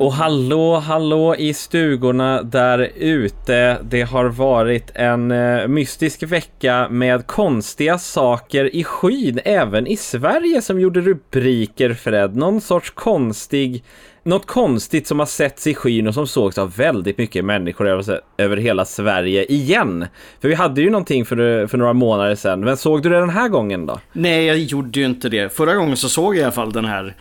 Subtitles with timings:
[0.00, 3.78] Och hallå, hallå i stugorna där ute.
[3.82, 10.62] Det har varit en eh, mystisk vecka med konstiga saker i skyn, även i Sverige
[10.62, 12.36] som gjorde rubriker Fred.
[12.36, 13.84] Någon sorts konstig
[14.22, 18.20] något konstigt som har setts i skyn och som sågs av väldigt mycket människor över,
[18.38, 20.06] över hela Sverige igen.
[20.40, 22.60] För vi hade ju någonting för, för några månader sedan.
[22.60, 24.00] Men såg du det den här gången då?
[24.12, 25.52] Nej, jag gjorde ju inte det.
[25.52, 27.14] Förra gången så såg jag i alla fall den här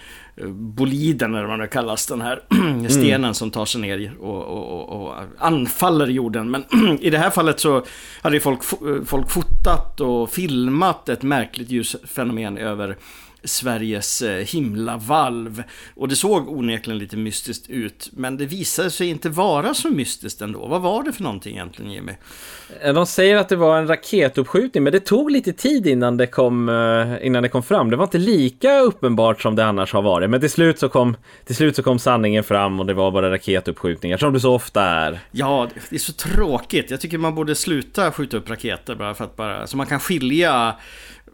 [0.48, 2.41] boliden eller vad det kallas, den här
[2.90, 3.34] stenen mm.
[3.34, 6.52] som tar sig ner och, och, och, anfaller jorden.
[6.52, 6.66] Men
[7.02, 7.86] i det här fallet så
[8.22, 8.60] hade folk,
[9.05, 12.98] folk fotat och filmat ett märkligt ljusfenomen över
[13.44, 15.64] Sveriges eh, himlavalv.
[15.96, 20.41] Och det såg onekligen lite mystiskt ut, men det visade sig inte vara så mystiskt
[20.41, 20.68] ändå.
[20.68, 22.12] Vad var det för någonting egentligen, Jimmy?
[22.82, 26.27] Eh, de säger att det var en raketuppskjutning, men det tog lite tid innan det
[26.27, 27.90] kom, eh, innan det kom fram.
[27.90, 31.18] Det var inte lika uppenbart som det annars har varit, men till slut så kom,
[31.46, 34.84] till slut så kom sanningen fram och det var bara raketuppskjutningar, som det så ofta
[34.84, 35.20] är.
[35.32, 36.91] Ja, det är så tråkigt.
[36.91, 39.99] Jag tycker man borde sluta skjuta upp raketer bara för att bara, så man kan
[39.99, 40.76] skilja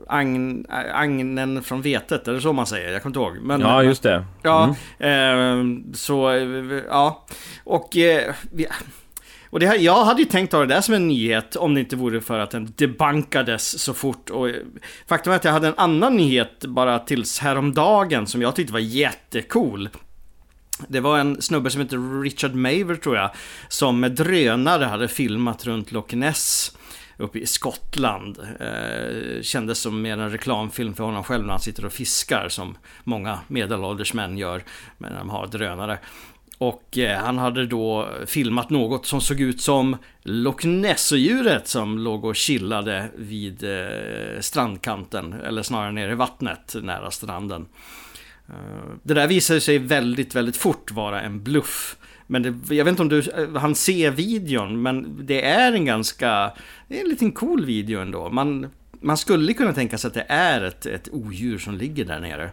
[0.08, 2.91] agn, agnen från vetet, eller så man säger?
[2.91, 3.45] Jag kommer inte ihåg.
[3.45, 4.25] Men, ja, just det.
[4.41, 5.77] Ja, mm.
[5.89, 6.31] eh, så
[6.89, 7.25] ja.
[7.63, 8.33] Och, eh,
[9.49, 11.80] och det här, jag hade ju tänkt ha det där som en nyhet om det
[11.80, 14.30] inte vore för att den debankades så fort.
[14.30, 14.49] Och
[15.08, 18.80] faktum är att jag hade en annan nyhet bara tills häromdagen som jag tyckte var
[18.80, 19.89] jättecool.
[20.88, 23.31] Det var en snubbe som heter Richard Maver tror jag,
[23.67, 26.71] som med drönare hade filmat runt Loch Ness
[27.17, 28.39] uppe i Skottland.
[28.59, 32.78] Eh, kändes som mer en reklamfilm för honom själv när han sitter och fiskar som
[33.03, 34.64] många medelålders män gör
[34.97, 36.00] när de har drönare.
[36.58, 42.25] Och eh, han hade då filmat något som såg ut som Loch Ness-djuret som låg
[42.25, 47.65] och chillade vid eh, strandkanten, eller snarare nere i vattnet nära stranden.
[48.49, 51.98] Eh, det där visade sig väldigt, väldigt fort vara en bluff.
[52.28, 55.86] Men det, jag vet inte om du eh, han ser videon, men det är en
[55.86, 56.52] ganska,
[56.88, 58.30] det är en liten cool video ändå.
[58.30, 58.70] Man,
[59.02, 62.50] man skulle kunna tänka sig att det är ett, ett odjur som ligger där nere.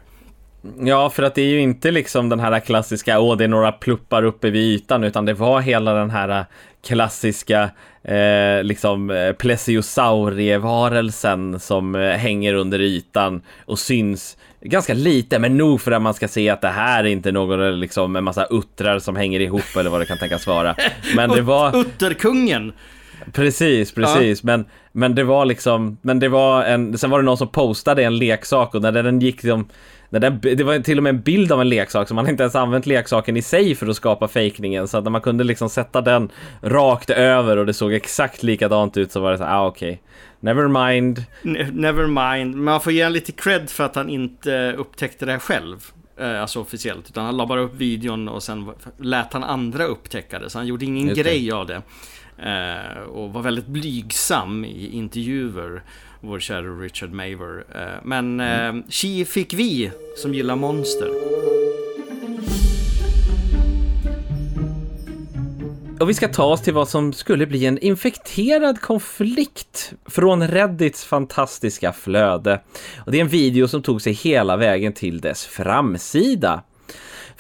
[0.79, 3.73] Ja, för att det är ju inte liksom den här klassiska, åh det är några
[3.73, 6.45] pluppar uppe vid ytan, utan det var hela den här eh,
[6.83, 7.71] klassiska
[8.05, 15.81] eh, liksom eh, plesiosaurievarelsen som eh, hänger under ytan och syns ganska lite, men nog
[15.81, 18.99] för att man ska se att det här är inte någon liksom en massa uttrar
[18.99, 20.77] som hänger ihop eller vad det kan tänkas vara.
[21.17, 21.81] Men det var...
[21.81, 22.73] Utterkungen!
[23.33, 24.41] Precis, precis.
[24.43, 24.47] Ja.
[24.47, 28.05] Men, men det var liksom, men det var en, sen var det någon som postade
[28.05, 29.69] en leksak och när den gick liksom
[30.19, 32.55] den, det var till och med en bild av en leksak, så man inte ens
[32.55, 34.89] använt leksaken i sig för att skapa fejkningen.
[34.89, 36.31] Så att när man kunde liksom sätta den
[36.63, 39.89] rakt över och det såg exakt likadant ut så var det så ah okej.
[39.89, 39.99] Okay.
[40.41, 41.25] Never mind.
[41.73, 42.57] never mind.
[42.57, 45.93] Man får ge en lite cred för att han inte upptäckte det själv.
[46.21, 47.09] Eh, alltså officiellt.
[47.09, 50.51] Utan han la bara upp videon och sen lät han andra upptäcka det.
[50.51, 51.83] Så han gjorde ingen grej av det.
[52.39, 55.83] Eh, och var väldigt blygsam i intervjuer
[56.21, 57.65] vår kära Richard Maver.
[57.75, 58.83] Eh, men mm.
[58.89, 61.11] Chi fick vi som gillar monster.
[66.01, 71.05] Och vi ska ta oss till vad som skulle bli en infekterad konflikt från Reddits
[71.05, 72.61] fantastiska flöde.
[72.99, 76.63] Och det är en video som tog sig hela vägen till dess framsida.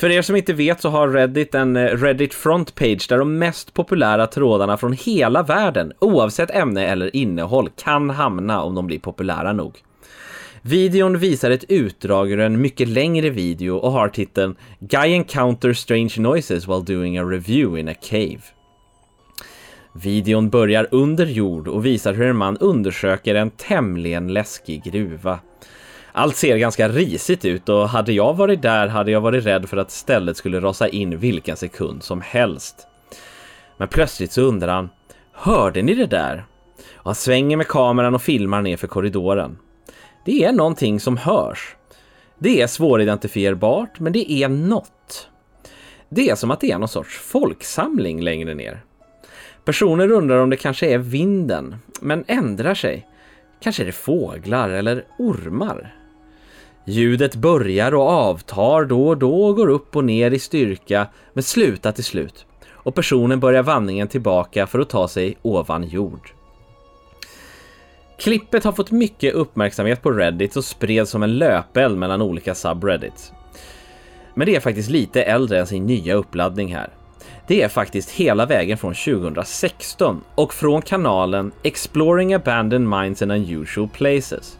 [0.00, 3.74] För er som inte vet så har Reddit en eh, Reddit frontpage där de mest
[3.74, 9.52] populära trådarna från hela världen, oavsett ämne eller innehåll, kan hamna om de blir populära
[9.52, 9.78] nog.
[10.62, 16.14] Videon visar ett utdrag ur en mycket längre video och har titeln Guy encounters strange
[16.16, 18.40] noises while doing a review in a cave.
[19.92, 25.38] Videon börjar under jord och visar hur en man undersöker en tämligen läskig gruva.
[26.12, 29.76] Allt ser ganska risigt ut och hade jag varit där hade jag varit rädd för
[29.76, 32.86] att stället skulle rasa in vilken sekund som helst.
[33.76, 34.88] Men plötsligt så undrar han,
[35.32, 36.44] hörde ni det där?
[36.94, 39.58] Och han svänger med kameran och filmar ner för korridoren.
[40.24, 41.76] Det är någonting som hörs.
[42.38, 45.28] Det är svåridentifierbart, men det är något.
[46.08, 48.82] Det är som att det är någon sorts folksamling längre ner.
[49.64, 53.06] Personer undrar om det kanske är vinden, men ändrar sig.
[53.60, 55.94] Kanske är det fåglar eller ormar.
[56.84, 61.42] Ljudet börjar och avtar då och då och går upp och ner i styrka, men
[61.42, 62.46] slutar till slut.
[62.68, 66.30] Och personen börjar vandringen tillbaka för att ta sig ovan jord.
[68.18, 73.32] Klippet har fått mycket uppmärksamhet på Reddit och spreds som en löpeld mellan olika subreddits.
[74.34, 76.88] Men det är faktiskt lite äldre än sin nya uppladdning här.
[77.46, 83.88] Det är faktiskt hela vägen från 2016 och från kanalen Exploring Abandoned Minds and Unusual
[83.88, 84.58] Places.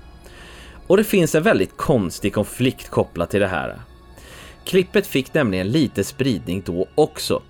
[0.91, 3.81] Och det finns en väldigt konstig konflikt kopplat till det här.
[4.65, 7.43] Klippet fick nämligen lite spridning då också,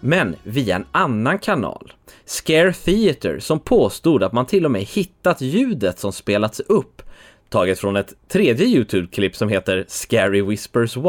[0.00, 1.92] men via en annan kanal.
[2.24, 7.02] Scare Theater som påstod att man till och med hittat ljudet som spelats upp
[7.48, 11.04] taget från ett tredje Youtube-klipp som heter Scary Whispers 1.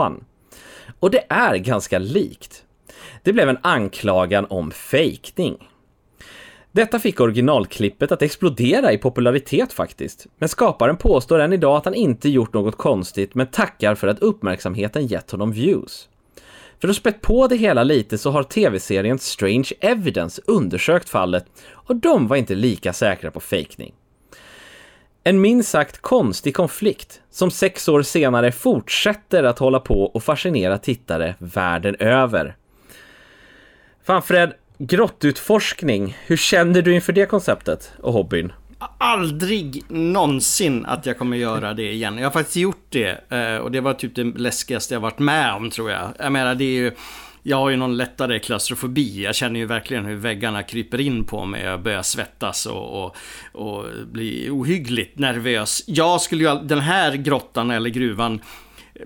[1.00, 2.64] Och det är ganska likt.
[3.24, 5.58] Det blev en anklagan om fejkning.
[6.78, 11.94] Detta fick originalklippet att explodera i popularitet faktiskt, men skaparen påstår än idag att han
[11.94, 16.10] inte gjort något konstigt men tackar för att uppmärksamheten gett honom views.
[16.82, 21.96] För att spett på det hela lite så har tv-serien Strange Evidence undersökt fallet och
[21.96, 23.94] de var inte lika säkra på fejkning.
[25.24, 30.78] En minst sagt konstig konflikt som sex år senare fortsätter att hålla på och fascinera
[30.78, 32.56] tittare världen över.
[34.04, 38.54] Fan Fred, grottutforskning, hur känner du inför det konceptet och hobbyn?
[38.98, 42.18] Aldrig någonsin att jag kommer göra det igen.
[42.18, 45.54] Jag har faktiskt gjort det eh, och det var typ det läskigaste jag varit med
[45.54, 46.14] om tror jag.
[46.20, 46.92] Jag menar det är ju
[47.44, 49.24] jag har ju någon lättare klaustrofobi.
[49.24, 51.64] Jag känner ju verkligen hur väggarna kryper in på mig.
[51.64, 53.16] Jag börjar svettas och, och,
[53.52, 55.84] och bli ohyggligt nervös.
[55.88, 58.42] Jag skulle ju, den här grottan eller gruvan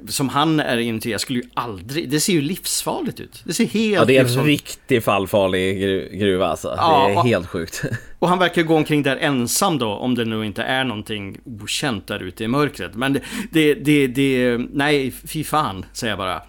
[0.07, 3.41] som han är inne jag skulle ju aldrig, det ser ju livsfarligt ut.
[3.45, 5.79] Det ser helt Ja, det är en riktigt fallfarlig
[6.19, 6.73] gruva alltså.
[6.77, 7.83] Ja, det är helt sjukt.
[8.19, 12.07] Och han verkar gå omkring där ensam då, om det nu inte är någonting okänt
[12.07, 12.95] där ute i mörkret.
[12.95, 13.21] Men det,
[13.51, 16.41] det, det, det nej, fy fan, säger jag bara.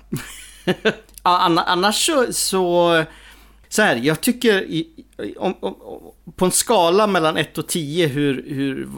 [1.22, 3.04] annars så, så,
[3.68, 4.66] så här, jag tycker
[5.36, 5.74] om, om,
[6.36, 8.88] på en skala mellan 1 och 10 hur, hur,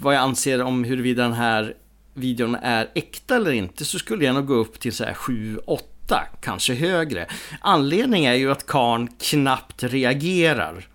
[0.00, 1.74] vad jag anser om huruvida den här
[2.14, 5.58] videon är äkta eller inte så skulle jag nog gå upp till så här 7,
[5.66, 7.26] 8, kanske högre.
[7.60, 10.88] Anledningen är ju att Karn knappt reagerar.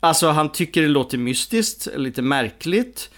[0.00, 3.10] Alltså han tycker det låter mystiskt, lite märkligt.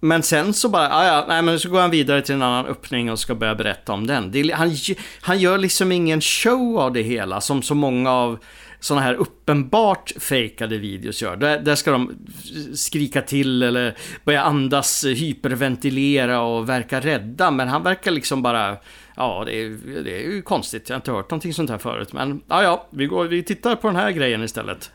[0.00, 2.66] Men sen så bara, ja, ja, nej men så går han vidare till en annan
[2.66, 4.30] öppning och ska börja berätta om den.
[4.30, 4.76] Det, han,
[5.20, 8.38] han gör liksom ingen show av det hela som så många av
[8.86, 11.36] sådana här uppenbart fejkade videos gör.
[11.36, 12.26] Där, där ska de
[12.74, 17.50] skrika till eller börja andas, hyperventilera och verka rädda.
[17.50, 18.76] Men han verkar liksom bara,
[19.16, 19.68] ja det är,
[20.04, 20.88] det är ju konstigt.
[20.88, 22.12] Jag har inte hört någonting sånt här förut.
[22.12, 24.90] Men ja, ja, vi, går, vi tittar på den här grejen istället.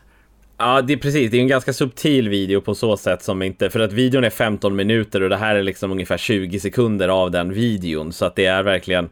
[0.58, 1.30] Ja, det är precis.
[1.30, 4.30] Det är en ganska subtil video på så sätt som inte, för att videon är
[4.30, 8.12] 15 minuter och det här är liksom ungefär 20 sekunder av den videon.
[8.12, 9.08] Så att det är verkligen,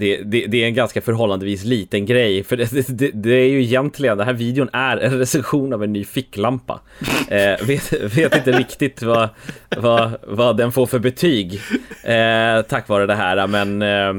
[0.00, 2.44] det, det, det, är en ganska förhållandevis liten grej.
[2.44, 6.04] För det, det, är ju egentligen, den här videon är en recension av en ny
[6.04, 6.80] ficklampa.
[7.30, 9.28] Eh, vet, vet inte riktigt vad,
[9.76, 11.60] vad, vad den får för betyg
[12.02, 13.46] eh, tack vare det här.
[13.46, 14.12] Men, eh,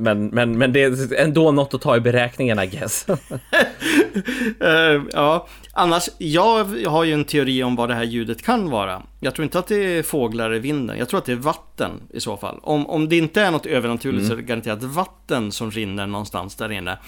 [0.00, 3.06] men, men, men det är ändå något att ta i beräkningen I guess.
[4.16, 9.02] uh, ja, annars, jag har ju en teori om vad det här ljudet kan vara.
[9.20, 10.98] Jag tror inte att det är fåglar i vinden.
[10.98, 12.60] Jag tror att det är vatten i så fall.
[12.62, 14.28] Om, om det inte är något övernaturligt mm.
[14.28, 16.98] så är det garanterat vatten som rinner någonstans där inne.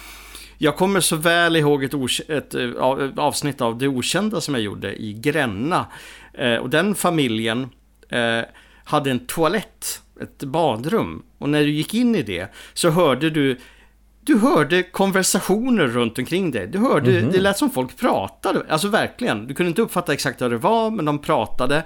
[0.59, 5.03] Jag kommer så väl ihåg ett, eh, ett avsnitt av Det Okända som jag gjorde
[5.03, 5.87] i Gränna.
[6.35, 7.69] Eh, och den familjen
[8.09, 8.41] eh,
[8.85, 11.23] hade en toalett, ett badrum.
[11.39, 13.59] Och när du gick in i det så hörde du
[14.25, 16.67] du hörde konversationer runt omkring dig.
[16.67, 17.33] Du hörde, mm -hmm.
[17.33, 18.63] det lät som folk pratade.
[18.69, 19.47] Alltså verkligen.
[19.47, 21.85] Du kunde inte uppfatta exakt vad det var, men de pratade.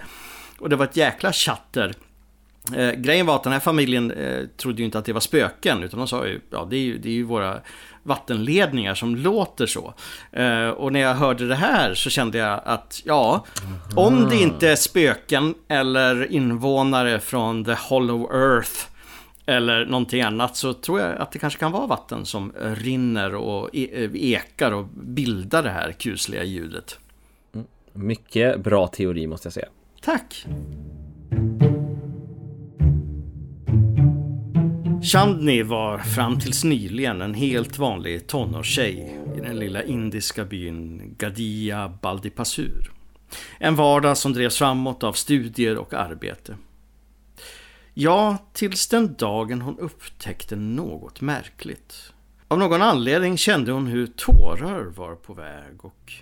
[0.58, 1.94] Och det var ett jäkla chatter.
[2.74, 5.82] Eh, grejen var att den här familjen eh, trodde ju inte att det var spöken,
[5.82, 7.60] utan de sa ju, ja det är ju, det är ju våra
[8.02, 9.94] vattenledningar som låter så.
[10.32, 13.44] Eh, och när jag hörde det här så kände jag att, ja,
[13.96, 18.95] om det inte är spöken eller invånare från the hollow earth
[19.46, 23.70] eller någonting annat så tror jag att det kanske kan vara vatten som rinner och
[23.72, 26.98] e-, ekar och bildar det här kusliga ljudet.
[27.54, 27.66] Mm.
[27.92, 29.68] Mycket bra teori måste jag säga.
[30.02, 30.46] Tack!
[35.02, 41.92] Chandni var fram tills nyligen en helt vanlig tonårstjej i den lilla indiska byn Gadia
[42.02, 42.92] Baldipasur.
[43.58, 46.56] En vardag som drevs framåt av studier och arbete.
[47.98, 52.12] Ja, tills den dagen hon upptäckte något märkligt.
[52.48, 56.12] Av någon anledning kände hon hur tårar var på väg och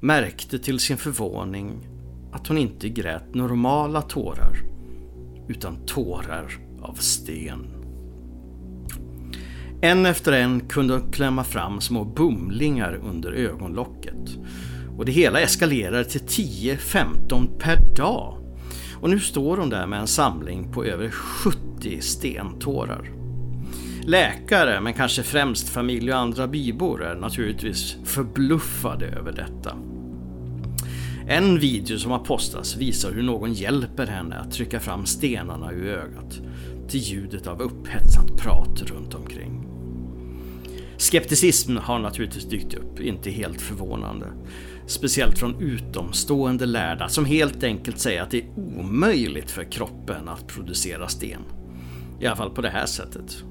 [0.00, 1.88] märkte till sin förvåning
[2.32, 4.58] att hon inte grät normala tårar
[5.48, 7.66] utan tårar av sten.
[9.80, 14.36] En efter en kunde hon klämma fram små bumlingar under ögonlocket
[14.96, 18.45] och det hela eskalerade till 10-15 per dag
[19.00, 23.10] och nu står hon där med en samling på över 70 stentårar.
[24.02, 29.76] Läkare, men kanske främst familj och andra bybor är naturligtvis förbluffade över detta.
[31.28, 35.88] En video som har postats visar hur någon hjälper henne att trycka fram stenarna ur
[35.88, 36.40] ögat
[36.88, 39.65] till ljudet av upphetsat prat runt omkring.
[40.98, 44.32] Skepticism har naturligtvis dykt upp, inte helt förvånande.
[44.86, 50.46] Speciellt från utomstående lärda som helt enkelt säger att det är omöjligt för kroppen att
[50.46, 51.42] producera sten.
[52.20, 53.44] I alla fall på det här sättet.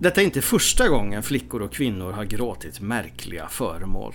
[0.00, 4.14] Detta är inte första gången flickor och kvinnor har gråtit märkliga föremål.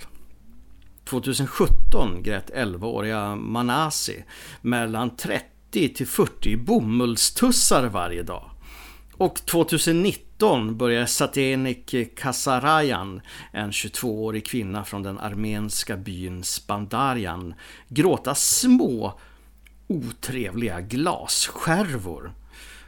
[1.04, 4.24] 2017 grät 11-åriga Manasi
[4.60, 8.51] mellan 30 till 40 bomullstussar varje dag.
[9.22, 13.20] Och 2019 började Satenik Kasarayan,
[13.52, 17.54] en 22-årig kvinna från den armenska byn Spandarjan,
[17.88, 19.20] gråta små
[19.86, 22.32] otrevliga glasskärvor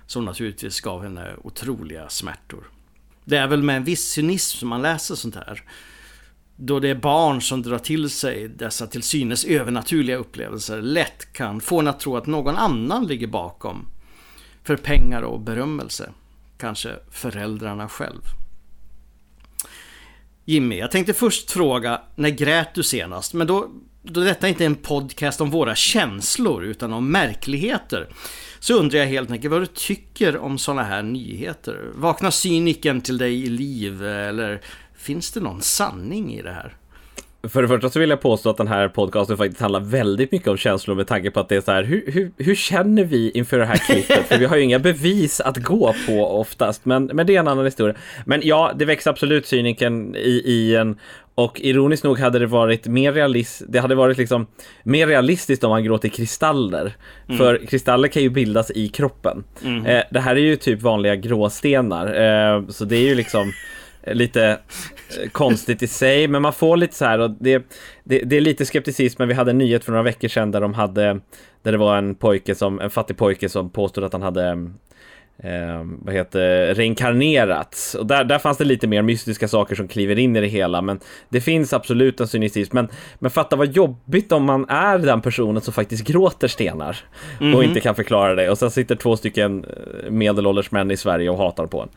[0.06, 2.64] som naturligtvis gav henne otroliga smärtor.
[3.24, 5.62] Det är väl med en viss cynism som man läser sånt här.
[6.56, 11.60] Då det är barn som drar till sig dessa till synes övernaturliga upplevelser lätt kan
[11.60, 13.86] få en att tro att någon annan ligger bakom.
[14.62, 16.12] För pengar och berömmelse.
[16.58, 18.22] Kanske föräldrarna själv.
[20.44, 23.34] Jimmy, jag tänkte först fråga, när grät du senast?
[23.34, 23.70] Men då,
[24.02, 28.08] då detta inte är en podcast om våra känslor utan om märkligheter
[28.60, 31.90] så undrar jag helt enkelt vad du tycker om sådana här nyheter.
[31.94, 34.60] Vaknar cyniken till dig i liv eller
[34.96, 36.76] finns det någon sanning i det här?
[37.48, 40.48] För det första så vill jag påstå att den här podcasten faktiskt handlar väldigt mycket
[40.48, 43.30] om känslor med tanke på att det är så här, hur, hur, hur känner vi
[43.30, 44.26] inför det här klippet?
[44.26, 47.48] För vi har ju inga bevis att gå på oftast, men, men det är en
[47.48, 47.96] annan historia.
[48.26, 50.96] Men ja, det växer absolut cyniken i, i en
[51.36, 54.46] och ironiskt nog hade det varit mer realistiskt, det hade varit liksom
[54.82, 56.92] mer realistiskt om man gråter kristaller.
[57.28, 57.38] Mm.
[57.38, 59.44] För kristaller kan ju bildas i kroppen.
[59.64, 59.86] Mm.
[59.86, 63.52] Eh, det här är ju typ vanliga gråstenar, eh, så det är ju liksom
[64.06, 64.58] lite
[65.32, 67.62] konstigt i sig, men man får lite så här och det,
[68.04, 70.60] det, det, är lite skepticism, men vi hade en nyhet för några veckor sedan där
[70.60, 71.20] de hade,
[71.62, 74.70] där det var en pojke som, en fattig pojke som påstod att han hade
[75.38, 77.94] eh, vad heter reinkarnerats.
[77.94, 80.82] Och där, där fanns det lite mer mystiska saker som kliver in i det hela,
[80.82, 82.74] men det finns absolut en cynism.
[82.74, 86.96] Men, men fatta vad jobbigt om man är den personen som faktiskt gråter stenar
[87.40, 87.56] mm -hmm.
[87.56, 87.68] och mhm.
[87.68, 88.50] inte kan förklara det.
[88.50, 91.88] Och sen sitter två stycken eh, medelålders män i Sverige och hatar på en.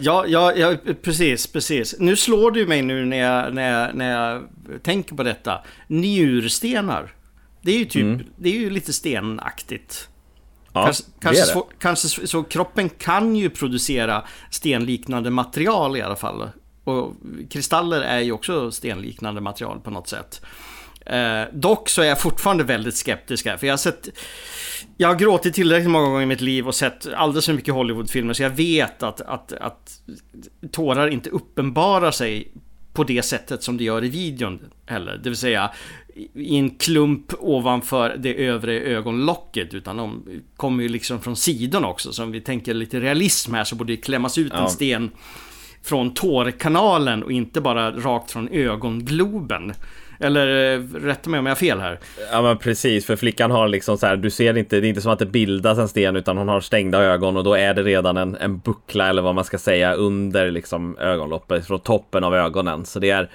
[0.00, 1.94] Ja, ja, ja, precis, precis.
[1.98, 4.42] Nu slår du mig nu när jag, när jag, när jag
[4.82, 5.60] tänker på detta.
[5.86, 7.14] Njurstenar.
[7.62, 8.26] Det är ju typ, mm.
[8.36, 10.08] det är ju lite stenaktigt.
[10.72, 16.48] Ja, kanske, kanske, så, kanske så kroppen kan ju producera stenliknande material i alla fall.
[16.84, 17.14] Och
[17.50, 20.42] kristaller är ju också stenliknande material på något sätt.
[21.10, 24.08] Eh, dock så är jag fortfarande väldigt skeptisk här, för jag har sett...
[24.96, 28.34] Jag har gråtit tillräckligt många gånger i mitt liv och sett alldeles för mycket Hollywoodfilmer,
[28.34, 30.00] så jag vet att, att, att
[30.70, 32.52] tårar inte uppenbarar sig
[32.92, 35.20] på det sättet som det gör i videon heller.
[35.22, 35.70] Det vill säga
[36.34, 40.24] i en klump ovanför det övre ögonlocket utan de
[40.56, 42.12] kommer ju liksom från sidan också.
[42.12, 44.62] Så om vi tänker lite realism här så borde det klämmas ut ja.
[44.62, 45.10] en sten
[45.82, 49.72] från tårkanalen och inte bara rakt från ögongloben.
[50.20, 51.98] Eller eh, rätta mig om jag har fel här.
[52.32, 55.00] Ja men precis, för flickan har liksom så här, du ser inte, det är inte
[55.00, 57.82] som att det bildas en sten utan hon har stängda ögon och då är det
[57.82, 62.34] redan en, en buckla eller vad man ska säga under liksom ögonloppet från toppen av
[62.34, 62.84] ögonen.
[62.84, 63.30] Så det är,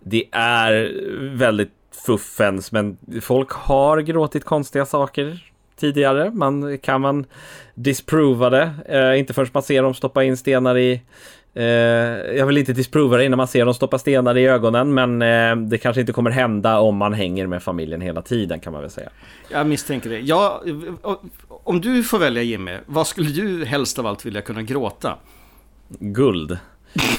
[0.00, 0.92] det är
[1.36, 1.72] väldigt
[2.06, 5.44] fuffens, men folk har gråtit konstiga saker
[5.76, 6.30] tidigare.
[6.30, 7.26] Man, kan man
[7.74, 8.70] disprova det?
[8.88, 11.02] Eh, inte förrän man ser dem stoppa in stenar i
[12.36, 15.56] jag vill inte disprova det innan man ser dem stoppa stenar i ögonen, men eh,
[15.56, 18.90] det kanske inte kommer hända om man hänger med familjen hela tiden kan man väl
[18.90, 19.10] säga.
[19.48, 20.18] Jag misstänker det.
[20.18, 20.62] Ja,
[21.48, 25.16] om du får välja Jimmy, vad skulle du helst av allt vilja kunna gråta?
[25.88, 26.58] Guld.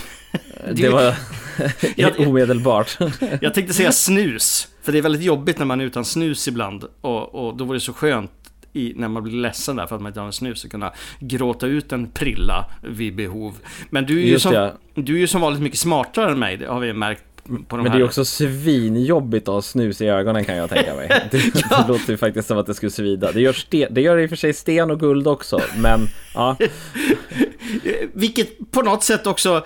[0.73, 1.15] det var
[1.95, 2.97] jag, omedelbart.
[3.41, 4.67] jag tänkte säga snus.
[4.81, 6.85] För det är väldigt jobbigt när man är utan snus ibland.
[7.01, 8.31] Och, och då var det så skönt
[8.73, 10.93] i, när man blir ledsen där för att man inte har en snus att kunna
[11.19, 13.57] gråta ut en prilla vid behov.
[13.89, 16.67] Men du är ju, som, du är ju som vanligt mycket smartare än mig, det
[16.67, 20.55] har vi märkt de Men det är också svinjobbigt att ha snus i ögonen kan
[20.55, 21.07] jag tänka mig.
[21.31, 21.77] Det, ja.
[21.81, 23.31] det låter ju faktiskt som att det skulle svida.
[23.31, 26.57] Det gör, sten, det gör i och för sig sten och guld också, men ja.
[28.13, 29.65] Vilket på något sätt också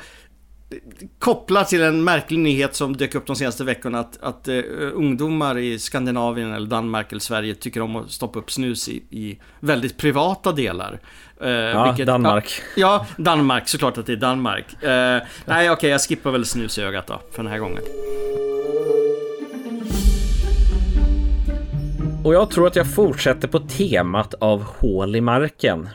[1.19, 4.63] kopplat till en märklig nyhet som dök upp de senaste veckorna att, att uh,
[4.93, 9.39] ungdomar i Skandinavien eller Danmark eller Sverige tycker om att stoppa upp snus i, i
[9.59, 10.99] väldigt privata delar.
[11.43, 12.61] Uh, ja, vilket, Danmark.
[12.75, 14.65] Ja, ja, Danmark, såklart att det är Danmark.
[14.73, 17.81] Uh, nej, okej, okay, jag skippar väl snus i ögat då, för den här gången.
[22.23, 25.89] Och jag tror att jag fortsätter på temat av hål i marken.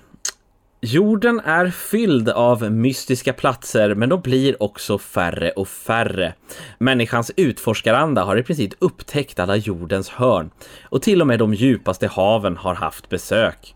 [0.80, 6.35] Jorden är fylld av mystiska platser, men de blir också färre och färre.
[6.78, 10.50] Människans utforskaranda har i princip upptäckt alla jordens hörn
[10.82, 13.75] och till och med de djupaste haven har haft besök.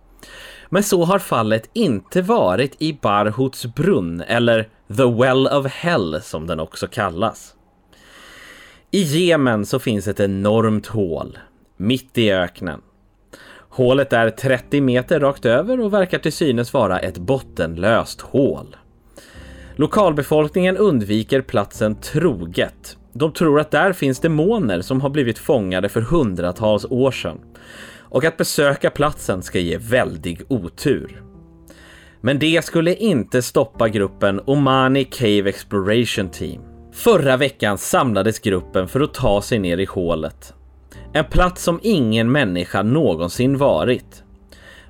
[0.71, 6.47] Men så har fallet inte varit i Barhuts brunn, eller The Well of Hell som
[6.47, 7.55] den också kallas.
[8.91, 11.39] I Jemen så finns ett enormt hål,
[11.77, 12.81] mitt i öknen.
[13.75, 18.77] Hålet är 30 meter rakt över och verkar till synes vara ett bottenlöst hål.
[19.77, 22.97] Lokalbefolkningen undviker platsen troget.
[23.13, 27.39] De tror att där finns demoner som har blivit fångade för hundratals år sedan.
[27.99, 31.23] Och att besöka platsen ska ge väldig otur.
[32.21, 36.63] Men det skulle inte stoppa gruppen Omani Cave Exploration Team.
[36.93, 40.55] Förra veckan samlades gruppen för att ta sig ner i hålet.
[41.15, 44.23] En plats som ingen människa någonsin varit.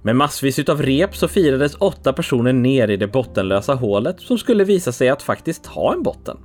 [0.02, 4.64] Med massvis av rep så firades åtta personer ner i det bottenlösa hålet som skulle
[4.64, 6.36] visa sig att faktiskt ha en botten.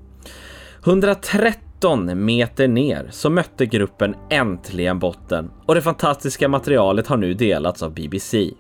[0.86, 7.84] 113 meter ner så mötte gruppen äntligen botten och det fantastiska materialet har nu delats
[7.84, 8.52] av BBC.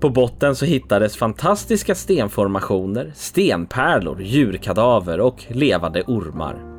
[0.00, 6.73] På botten så hittades fantastiska stenformationer, stenpärlor, djurkadaver och levande ormar.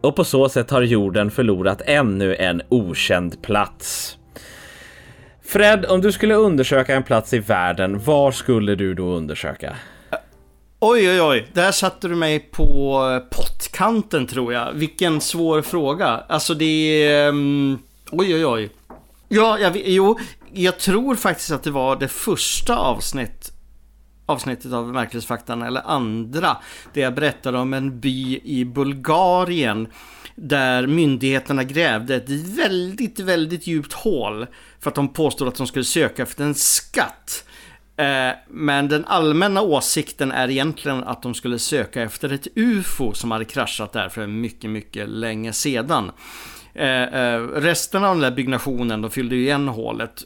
[0.00, 4.16] Och på så sätt har jorden förlorat ännu en okänd plats.
[5.42, 9.76] Fred, om du skulle undersöka en plats i världen, var skulle du då undersöka?
[10.10, 10.18] Eh,
[10.80, 11.46] oj, oj, oj.
[11.52, 14.72] Där satte du mig på eh, pottkanten tror jag.
[14.72, 16.06] Vilken svår fråga.
[16.06, 17.28] Alltså det är...
[17.28, 17.78] Um,
[18.10, 18.70] oj, oj, oj.
[19.28, 20.18] Ja, jag, jo,
[20.52, 23.52] jag tror faktiskt att det var det första avsnitt,
[24.30, 26.56] avsnittet av Märkesfaktan, eller andra,
[26.92, 29.88] där jag berättade om en by i Bulgarien
[30.34, 34.46] där myndigheterna grävde ett väldigt, väldigt djupt hål
[34.80, 37.44] för att de påstod att de skulle söka efter en skatt.
[37.96, 43.30] Eh, men den allmänna åsikten är egentligen att de skulle söka efter ett UFO som
[43.30, 46.10] hade kraschat där för mycket, mycket länge sedan.
[46.74, 50.24] Eh, eh, resten av den där byggnationen, de fyllde ju igen hålet.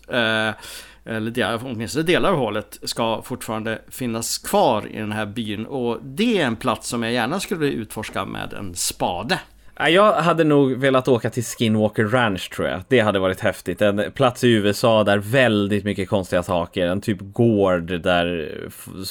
[1.04, 5.66] Eh, Eller åtminstone delar av hålet ska fortfarande finnas kvar i den här byn.
[5.66, 9.38] Och det är en plats som jag gärna skulle utforska med en spade.
[9.76, 12.82] Jag hade nog velat åka till Skinwalker Ranch tror jag.
[12.88, 13.82] Det hade varit häftigt.
[13.82, 18.58] En plats i USA där väldigt mycket konstiga saker, en typ gård där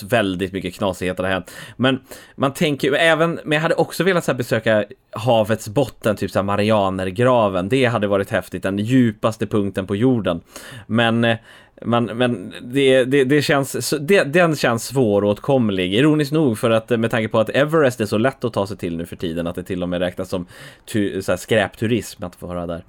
[0.09, 1.51] väldigt mycket knasigheter har hänt.
[1.75, 1.99] Men
[2.35, 6.39] man tänker ju även, men jag hade också velat så besöka havets botten, typ så
[6.39, 7.69] här Marianergraven.
[7.69, 10.41] Det hade varit häftigt, den djupaste punkten på jorden.
[10.87, 11.37] Men eh,
[11.85, 15.93] men, men det, det, det känns, det, den känns svåråtkomlig.
[15.93, 18.77] Ironiskt nog för att med tanke på att Everest är så lätt att ta sig
[18.77, 20.45] till nu för tiden att det till och med räknas som
[20.85, 22.83] tu, så här, skräpturism att få vara där.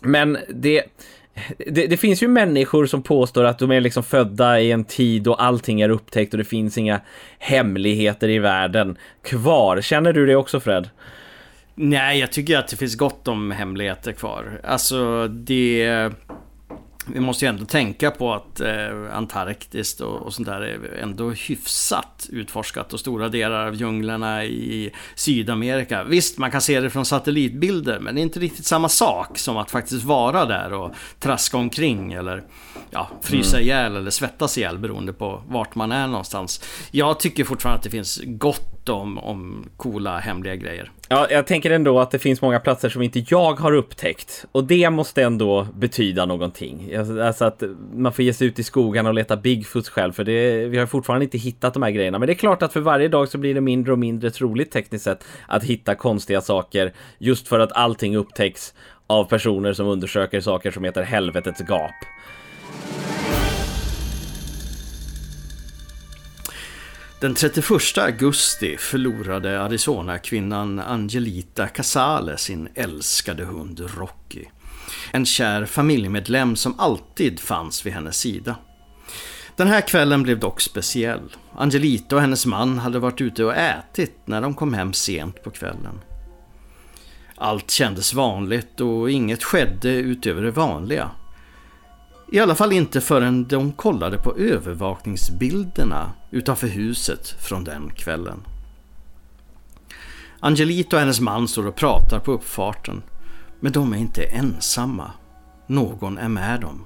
[0.00, 0.82] Men det,
[1.58, 5.22] det, det, finns ju människor som påstår att de är liksom födda i en tid
[5.22, 7.00] då allting är upptäckt och det finns inga
[7.38, 9.80] hemligheter i världen kvar.
[9.80, 10.88] Känner du det också Fred?
[11.74, 14.60] Nej, jag tycker att det finns gott om hemligheter kvar.
[14.64, 16.10] Alltså det
[17.14, 21.30] vi måste ju ändå tänka på att eh, Antarktis och, och sånt där är ändå
[21.30, 26.04] hyfsat utforskat och stora delar av djunglerna i Sydamerika.
[26.04, 29.56] Visst, man kan se det från satellitbilder, men det är inte riktigt samma sak som
[29.56, 32.42] att faktiskt vara där och traska omkring eller
[32.90, 33.66] ja, frysa mm.
[33.66, 36.62] ihjäl eller svettas ihjäl beroende på vart man är någonstans.
[36.90, 40.90] Jag tycker fortfarande att det finns gott om, om coola hemliga grejer.
[41.12, 44.64] Ja, jag tänker ändå att det finns många platser som inte jag har upptäckt och
[44.64, 46.94] det måste ändå betyda någonting.
[47.22, 47.62] Alltså att
[47.94, 50.86] man får ge sig ut i skogen och leta Bigfoot själv för det, vi har
[50.86, 52.18] fortfarande inte hittat de här grejerna.
[52.18, 54.70] Men det är klart att för varje dag så blir det mindre och mindre troligt
[54.70, 58.74] tekniskt sett att hitta konstiga saker just för att allting upptäcks
[59.06, 61.94] av personer som undersöker saker som heter helvetets gap.
[67.20, 74.44] Den 31 augusti förlorade Arizona-kvinnan Angelita Casale sin älskade hund Rocky.
[75.12, 78.56] En kär familjemedlem som alltid fanns vid hennes sida.
[79.56, 81.36] Den här kvällen blev dock speciell.
[81.56, 85.50] Angelita och hennes man hade varit ute och ätit när de kom hem sent på
[85.50, 86.00] kvällen.
[87.36, 91.10] Allt kändes vanligt och inget skedde utöver det vanliga.
[92.32, 98.42] I alla fall inte förrän de kollade på övervakningsbilderna utanför huset från den kvällen.
[100.40, 103.02] Angelita och hennes man står och pratar på uppfarten.
[103.60, 105.10] Men de är inte ensamma.
[105.66, 106.84] Någon är med dem.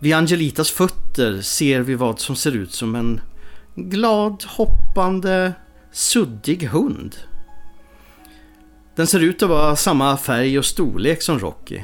[0.00, 3.20] Vid Angelitas fötter ser vi vad som ser ut som en
[3.74, 5.52] glad, hoppande,
[5.92, 7.16] suddig hund.
[8.96, 11.80] Den ser ut att vara samma färg och storlek som Rocky.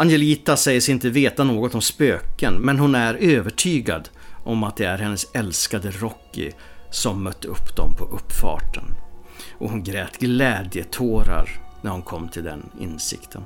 [0.00, 4.08] Angelita säger sig inte veta något om spöken men hon är övertygad
[4.44, 6.50] om att det är hennes älskade Rocky
[6.90, 8.84] som mött upp dem på uppfarten.
[9.58, 13.42] Och hon grät glädjetårar när hon kom till den insikten.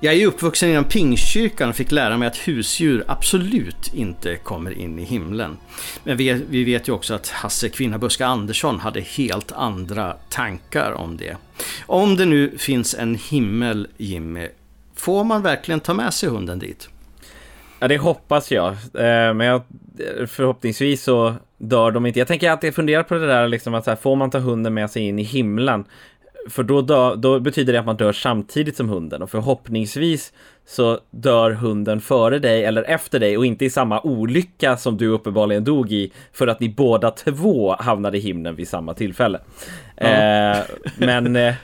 [0.00, 4.98] Jag är uppvuxen inom Pingstkyrkan och fick lära mig att husdjur absolut inte kommer in
[4.98, 5.56] i himlen.
[6.04, 11.16] Men vi, vi vet ju också att Hasse Kvinnabuska Andersson hade helt andra tankar om
[11.16, 11.36] det.
[11.86, 14.48] Om det nu finns en himmel, Jimmy,
[14.94, 16.88] får man verkligen ta med sig hunden dit?
[17.78, 18.72] Ja, det hoppas jag.
[18.72, 19.62] Eh, men jag,
[20.26, 22.18] förhoppningsvis så dör de inte.
[22.18, 24.38] Jag tänker att jag funderar på det där liksom att så här, får man ta
[24.38, 25.84] hunden med sig in i himlen?
[26.48, 30.32] För då, dö, då betyder det att man dör samtidigt som hunden och förhoppningsvis
[30.66, 35.08] så dör hunden före dig eller efter dig och inte i samma olycka som du
[35.08, 39.40] uppenbarligen dog i för att ni båda två hamnade i himlen vid samma tillfälle.
[39.96, 40.52] Mm.
[40.52, 40.64] Eh,
[40.96, 41.54] men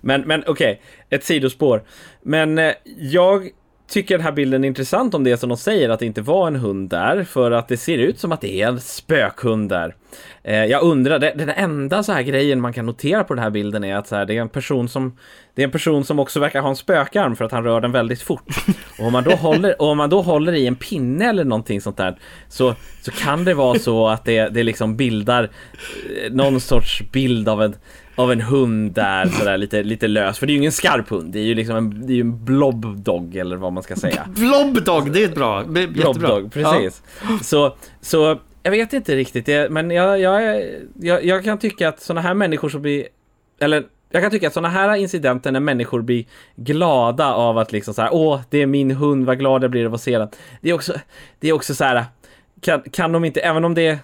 [0.00, 0.76] men, men okej, okay,
[1.10, 1.82] ett sidospår.
[2.22, 3.50] Men eh, jag
[3.88, 6.22] tycker den här bilden är intressant om det är som de säger att det inte
[6.22, 9.68] var en hund där för att det ser ut som att det är en spökhund
[9.68, 9.94] där.
[10.42, 13.50] Eh, jag undrar, det, den enda så här grejen man kan notera på den här
[13.50, 15.16] bilden är att så här, det är en person som
[15.54, 17.92] det är en person som också verkar ha en spökarm för att han rör den
[17.92, 18.56] väldigt fort.
[18.98, 21.96] Och om man då håller, om man då håller i en pinne eller någonting sånt
[21.96, 22.18] där
[22.48, 27.48] så, så kan det vara så att det, det liksom bildar eh, någon sorts bild
[27.48, 27.74] av en
[28.16, 30.38] av en hund där sådär lite, lite lös.
[30.38, 31.32] För det är ju ingen skarp hund.
[31.32, 34.26] Det är ju liksom en, det är ju en blobdog eller vad man ska säga.
[34.36, 35.64] blobdog, det är ett bra.
[35.64, 37.02] Blobdog, precis.
[37.22, 37.38] Ja.
[37.42, 40.62] Så, så jag vet inte riktigt, det, men jag, jag,
[40.94, 43.06] jag, jag kan tycka att sådana här människor som blir,
[43.60, 46.24] eller jag kan tycka att sådana här incidenter när människor blir
[46.56, 49.86] glada av att liksom så här, åh, det är min hund, vad glad jag blir
[49.86, 50.28] av att se den.
[50.60, 50.94] Det är också,
[51.40, 52.04] det är också så här,
[52.60, 53.98] kan, kan de inte, även om det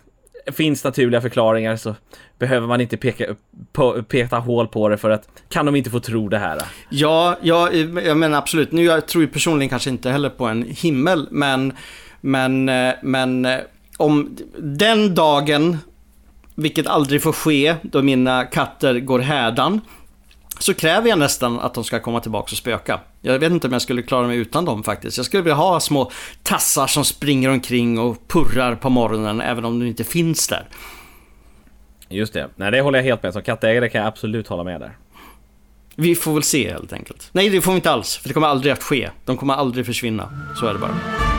[0.53, 1.95] finns naturliga förklaringar så
[2.39, 3.25] behöver man inte peka,
[3.73, 6.63] på, peta hål på det för att kan de inte få tro det här?
[6.89, 7.73] Ja, ja
[8.05, 8.73] jag menar absolut.
[8.73, 11.73] Nu jag tror jag personligen kanske inte heller på en himmel, men,
[12.21, 13.59] men, eh, men eh,
[13.97, 15.79] om den dagen,
[16.55, 19.81] vilket aldrig får ske då mina katter går hädan,
[20.63, 23.01] så kräver jag nästan att de ska komma tillbaka och spöka.
[23.21, 25.17] Jag vet inte om jag skulle klara mig utan dem faktiskt.
[25.17, 26.11] Jag skulle vilja ha små
[26.43, 30.69] tassar som springer omkring och purrar på morgonen även om de inte finns där.
[32.09, 32.49] Just det.
[32.57, 33.33] Nej, det håller jag helt med.
[33.33, 34.97] Som kattägare kan jag absolut hålla med där.
[35.97, 37.29] Vi får väl se helt enkelt.
[37.33, 38.17] Nej, det får vi inte alls.
[38.17, 39.11] För det kommer aldrig att ske.
[39.25, 40.29] De kommer aldrig försvinna.
[40.61, 41.32] Så är det bara.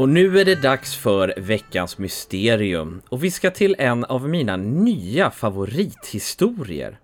[0.00, 4.56] Och nu är det dags för veckans mysterium och vi ska till en av mina
[4.56, 6.98] nya favorithistorier.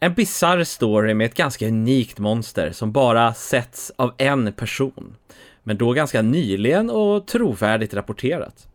[0.00, 5.16] En bizarr story med ett ganska unikt monster som bara setts av en person,
[5.62, 8.68] men då ganska nyligen och trovärdigt rapporterat.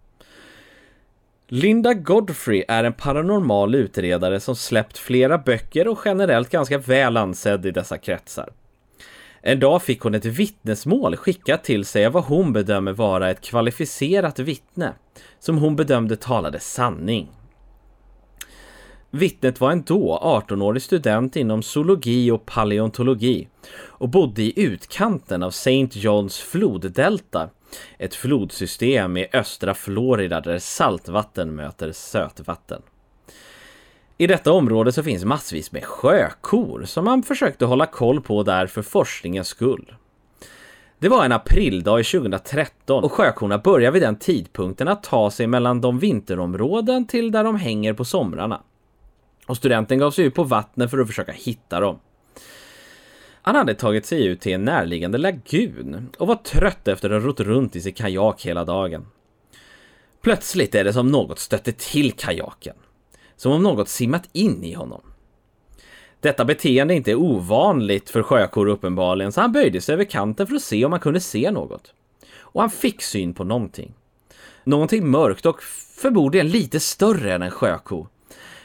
[1.48, 7.66] Linda Godfrey är en paranormal utredare som släppt flera böcker och generellt ganska väl ansedd
[7.66, 8.50] i dessa kretsar.
[9.42, 13.42] En dag fick hon ett vittnesmål skickat till sig av vad hon bedömer vara ett
[13.42, 14.94] kvalificerat vittne,
[15.40, 17.28] som hon bedömde talade sanning.
[19.12, 25.50] Vittnet var en då 18-årig student inom zoologi och paleontologi och bodde i utkanten av
[25.50, 25.90] St.
[25.92, 27.50] Johns floddelta,
[27.98, 32.82] ett flodsystem i östra Florida där saltvatten möter sötvatten.
[34.22, 38.68] I detta område så finns massvis med sjökor som man försökte hålla koll på där
[38.68, 39.96] för forskningens skull.
[41.00, 45.48] Det var en aprildag i 2013 och sjökorna börjar vid den tidpunkten att ta sig
[45.48, 48.62] mellan de vinterområden till där de hänger på somrarna.
[49.46, 52.00] Och studenten gav sig ut på vattnet för att försöka hitta dem.
[53.42, 57.28] Han hade tagit sig ut till en närliggande lagun och var trött efter att ha
[57.28, 59.06] rott runt i sin kajak hela dagen.
[60.22, 62.76] Plötsligt är det som något stötte till kajaken
[63.40, 65.02] som om något simmat in i honom.
[66.20, 70.56] Detta beteende är inte ovanligt för sjökor uppenbarligen, så han böjde sig över kanten för
[70.56, 71.94] att se om han kunde se något.
[72.40, 73.94] Och han fick syn på någonting.
[74.64, 75.62] Någonting mörkt och
[76.02, 78.08] förmodligen lite större än en sjöko.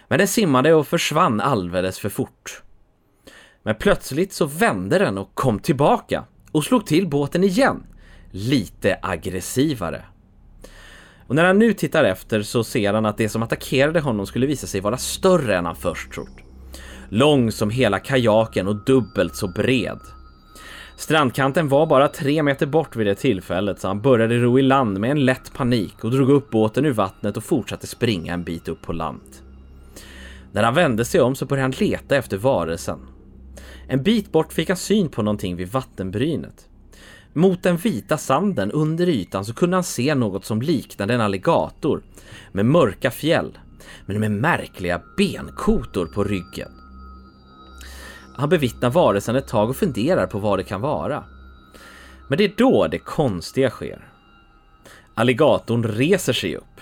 [0.09, 2.63] Men den simmade och försvann alldeles för fort.
[3.63, 7.87] Men plötsligt så vände den och kom tillbaka och slog till båten igen.
[8.31, 10.05] Lite aggressivare.
[11.27, 14.47] Och när han nu tittar efter så ser han att det som attackerade honom skulle
[14.47, 16.37] visa sig vara större än han först trott.
[17.09, 20.01] Lång som hela kajaken och dubbelt så bred.
[20.97, 25.01] Strandkanten var bara tre meter bort vid det tillfället så han började ro i land
[25.01, 28.69] med en lätt panik och drog upp båten ur vattnet och fortsatte springa en bit
[28.69, 29.23] upp på land.
[30.53, 32.99] När han vände sig om så började han leta efter varelsen.
[33.89, 36.69] En bit bort fick han syn på någonting vid vattenbrynet.
[37.37, 42.03] Mot den vita sanden under ytan så kunde han se något som liknade en alligator
[42.53, 43.59] med mörka fjäll,
[44.07, 46.71] men med märkliga benkotor på ryggen.
[48.37, 51.25] Han bevittnar varelsen ett tag och funderar på vad det kan vara.
[52.29, 54.09] Men det är då det konstiga sker.
[55.15, 56.81] Alligatorn reser sig upp,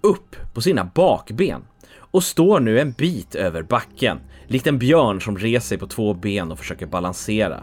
[0.00, 1.62] upp på sina bakben
[1.96, 6.14] och står nu en bit över backen, likt en björn som reser sig på två
[6.14, 7.62] ben och försöker balansera.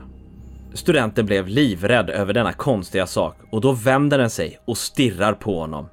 [0.74, 5.60] Studenten blev livrädd över denna konstiga sak och då vänder den sig och stirrar på
[5.60, 5.90] honom.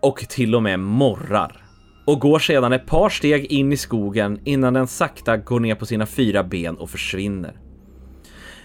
[0.00, 1.64] Och till och med morrar.
[2.06, 5.86] Och går sedan ett par steg in i skogen innan den sakta går ner på
[5.86, 7.52] sina fyra ben och försvinner.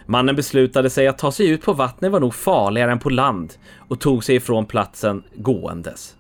[0.06, 3.54] Mannen beslutade sig att ta sig ut på vattnet var nog farligare än på land
[3.90, 6.16] och tog sig ifrån platsen gåendes.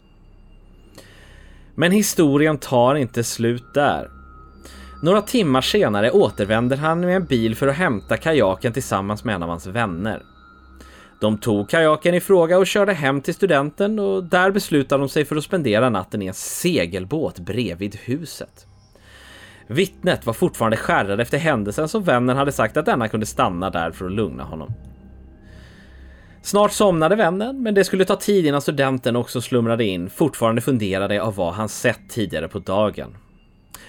[1.75, 4.18] Men historien tar inte slut där.
[5.01, 9.43] Några timmar senare återvänder han med en bil för att hämta kajaken tillsammans med en
[9.43, 10.23] av hans vänner.
[11.21, 15.25] De tog kajaken i fråga och körde hem till studenten och där beslutade de sig
[15.25, 18.65] för att spendera natten i en segelbåt bredvid huset.
[19.67, 23.91] Vittnet var fortfarande skärrad efter händelsen så vännen hade sagt att denna kunde stanna där
[23.91, 24.73] för att lugna honom.
[26.41, 31.21] Snart somnade vännen, men det skulle ta tid innan studenten också slumrade in, fortfarande funderade
[31.21, 33.15] av vad han sett tidigare på dagen.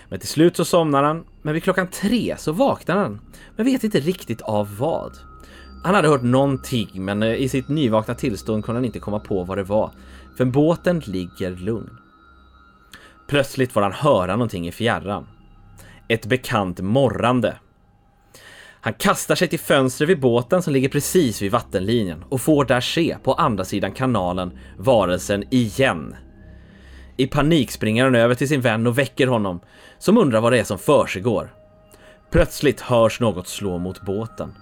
[0.08, 3.20] Men till slut så somnar han, men vid klockan tre så vaknar han,
[3.56, 5.12] men vet inte riktigt av vad.
[5.84, 9.44] Han hade hört någonting, men eh, i sitt nyvakna tillstånd kunde han inte komma på
[9.44, 9.90] vad det var,
[10.36, 11.90] för båten ligger lugn.
[13.28, 15.26] Plötsligt får han höra någonting i fjärran.
[16.08, 17.56] Ett bekant morrande.
[18.80, 22.80] Han kastar sig till fönstret vid båten som ligger precis vid vattenlinjen och får där
[22.80, 26.14] se på andra sidan kanalen varelsen igen.
[27.20, 29.60] I panik springer han över till sin vän och väcker honom,
[29.98, 31.54] som undrar vad det är som försiggår.
[32.30, 34.54] Plötsligt hörs något slå mot båten.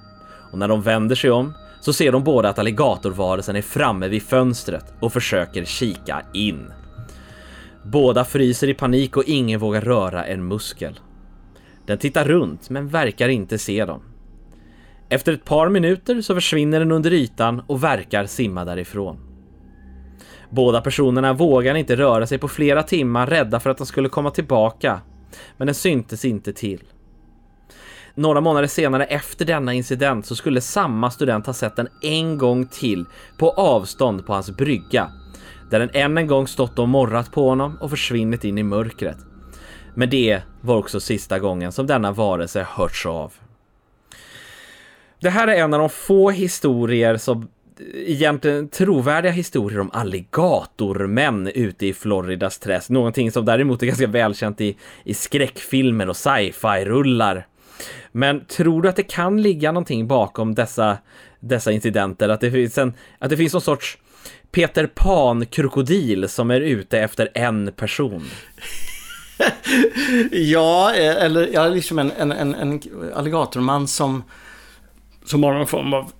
[0.53, 4.23] Och när de vänder sig om så ser de båda att alligatorvarelsen är framme vid
[4.23, 6.73] fönstret och försöker kika in.
[7.85, 11.01] Båda fryser i panik och ingen vågar röra en muskel.
[11.87, 14.03] Den tittar runt men verkar inte se dem.
[15.09, 19.28] Efter ett par minuter så försvinner den under ytan och verkar simma därifrån.
[20.51, 24.31] Båda personerna vågade inte röra sig på flera timmar rädda för att den skulle komma
[24.31, 25.01] tillbaka,
[25.57, 26.83] men den syntes inte till.
[28.15, 32.67] Några månader senare efter denna incident så skulle samma student ha sett den en gång
[32.67, 33.05] till
[33.39, 35.11] på avstånd på hans brygga,
[35.71, 39.19] där den än en gång stått och morrat på honom och försvinnit in i mörkret.
[39.95, 43.33] Men det var också sista gången som denna varelse hörts av.
[45.21, 47.49] Det här är en av de få historier som
[47.95, 52.91] egentligen trovärdiga historier om alligatormän ute i Floridas träsk.
[52.91, 57.47] Någonting som däremot är ganska välkänt i, i skräckfilmer och sci-fi-rullar.
[58.13, 60.99] Men tror du att det kan ligga någonting bakom dessa,
[61.41, 62.29] dessa incidenter?
[62.29, 63.99] Att det finns en, att det finns någon sorts
[64.51, 68.25] Peter Pan-krokodil som är ute efter en person?
[70.31, 72.81] ja, eh, eller ja, liksom en, en, en, en
[73.15, 74.23] alligatorman som,
[75.25, 76.13] som har någon form av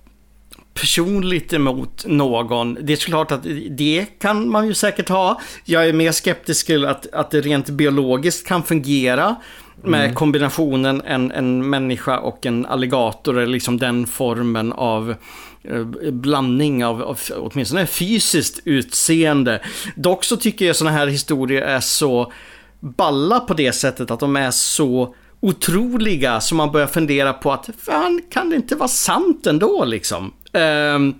[0.79, 2.77] personligt emot någon.
[2.81, 5.41] Det är klart att det kan man ju säkert ha.
[5.65, 9.35] Jag är mer skeptisk till att, att det rent biologiskt kan fungera
[9.83, 10.15] med mm.
[10.15, 15.15] kombinationen en, en människa och en alligator, eller liksom den formen av
[15.63, 19.61] eh, blandning av, av åtminstone fysiskt utseende.
[19.95, 22.31] Dock så tycker jag sådana här historier är så
[22.79, 27.69] balla på det sättet att de är så otroliga så man börjar fundera på att
[27.79, 30.33] fan, kan det inte vara sant ändå liksom?
[30.55, 31.13] Uh,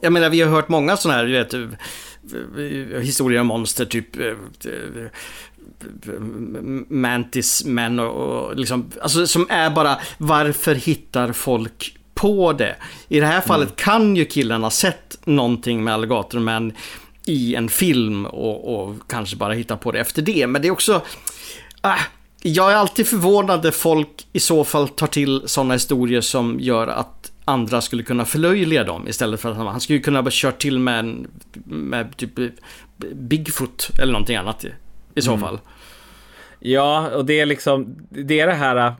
[0.00, 4.16] jag menar, vi har hört många sådana här, du vet, eh, historier om monster, typ
[4.16, 4.34] uh,
[6.88, 12.76] Mantis män och, och liksom, alltså som är bara, varför hittar folk på det?
[13.08, 13.76] I det här fallet mm.
[13.76, 16.72] kan ju killarna sett någonting med alligatormän
[17.26, 20.46] i en film och, och, kanske bara hitta på det efter det.
[20.46, 21.02] Men det är också...
[21.82, 21.94] Äh,
[22.44, 26.86] jag är alltid förvånad när folk i så fall tar till sådana historier som gör
[26.86, 30.58] att andra skulle kunna förlöjliga dem istället för att han, han skulle kunna bara kört
[30.58, 31.26] till med en,
[31.64, 32.32] med typ
[33.12, 34.72] Bigfoot eller någonting annat i,
[35.14, 35.40] i så mm.
[35.40, 35.58] fall.
[36.60, 38.94] Ja, och det är liksom, det är det här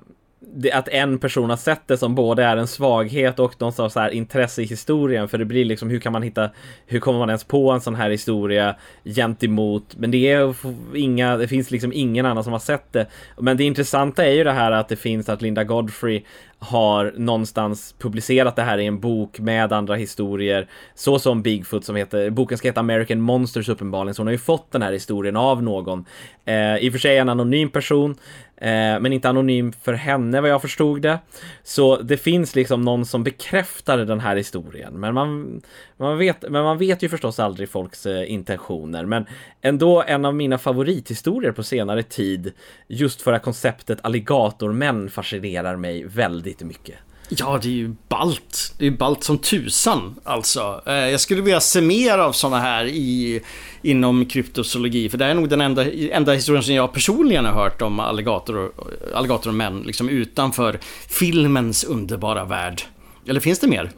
[0.73, 4.11] att en person har sett det som både är en svaghet och någonstans så här
[4.11, 5.29] intresse i historien.
[5.29, 6.51] För det blir liksom, hur kan man hitta,
[6.87, 10.55] hur kommer man ens på en sån här historia gentemot, men det är
[10.97, 13.07] inga, det finns liksom ingen annan som har sett det.
[13.39, 16.23] Men det intressanta är ju det här att det finns att Linda Godfrey
[16.63, 21.97] har någonstans publicerat det här i en bok med andra historier, så som Bigfoot som
[21.97, 25.37] heter, boken ska heta American Monsters uppenbarligen, så hon har ju fått den här historien
[25.37, 26.05] av någon.
[26.45, 28.17] Eh, I och för sig en anonym person,
[28.63, 31.19] Eh, men inte anonym för henne vad jag förstod det.
[31.63, 35.61] Så det finns liksom någon som bekräftar den här historien, men man,
[35.97, 39.05] man, vet, men man vet ju förstås aldrig folks eh, intentioner.
[39.05, 39.27] Men
[39.61, 42.53] ändå en av mina favorithistorier på senare tid,
[42.87, 46.97] just för att konceptet alligatormän fascinerar mig väldigt mycket.
[47.29, 48.75] Ja, det är ju balt.
[48.79, 50.83] Det är ju balt som tusan alltså.
[50.87, 53.43] Eh, jag skulle vilja se mer av sådana här i,
[53.83, 55.09] inom kryptozoologi.
[55.09, 58.57] För det är nog den enda, enda historien som jag personligen har hört om alligator
[58.57, 59.83] och, alligator och män.
[59.83, 62.83] Liksom utanför filmens underbara värld.
[63.27, 63.91] Eller finns det mer?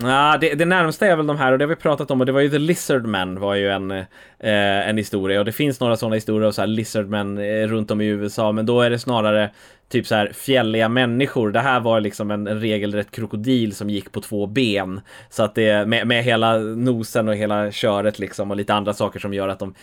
[0.00, 2.26] Ja, det, det närmsta är väl de här och det har vi pratat om och
[2.26, 5.80] det var ju The Lizard Man var ju en, eh, en historia och det finns
[5.80, 8.90] några sådana historier av så här Lizard eh, runt om i USA men då är
[8.90, 9.50] det snarare
[9.88, 11.50] typ så här fjälliga människor.
[11.50, 15.00] Det här var liksom en, en regelrätt krokodil som gick på två ben.
[15.30, 19.20] Så att det med, med hela nosen och hela köret liksom och lite andra saker
[19.20, 19.74] som gör att de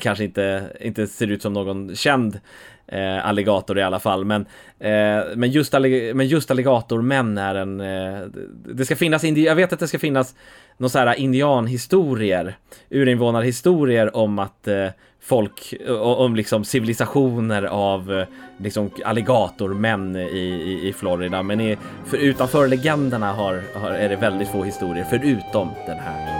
[0.00, 2.40] kanske inte, inte ser ut som någon känd
[2.88, 4.24] eh, alligator i alla fall.
[4.24, 4.46] Men,
[4.78, 5.72] eh, men, just,
[6.14, 7.80] men just alligatormän är en...
[7.80, 8.20] Eh,
[8.74, 10.34] det ska finnas, jag vet att det ska finnas
[10.76, 12.56] några så här indianhistorier,
[12.90, 14.88] urinvånarhistorier om att eh,
[15.20, 18.26] folk, om liksom civilisationer av eh,
[18.58, 21.42] liksom alligatormän i, i, i Florida.
[21.42, 26.37] Men i, för utanför legenderna har, har, är det väldigt få historier, förutom den här.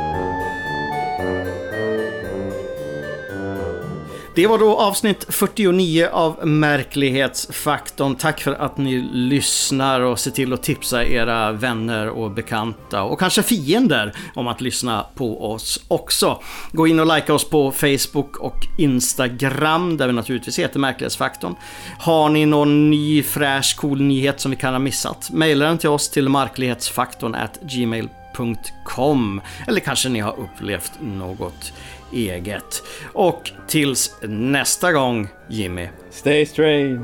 [4.38, 8.14] Det var då avsnitt 49 av Märklighetsfaktorn.
[8.14, 13.18] Tack för att ni lyssnar och se till att tipsa era vänner och bekanta och
[13.18, 16.42] kanske fiender om att lyssna på oss också.
[16.72, 21.55] Gå in och likea oss på Facebook och Instagram där vi naturligtvis heter Märklighetsfaktorn.
[21.98, 25.31] Har ni någon ny fräsch cool nyhet som vi kan ha missat?
[25.33, 31.72] Maila den till oss till marklighetsfaktorn gmail.com eller kanske ni har upplevt något
[32.12, 32.82] eget.
[33.12, 35.88] Och tills nästa gång, Jimmy.
[36.10, 37.00] Stay strange.